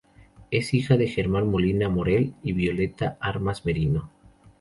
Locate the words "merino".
3.67-4.09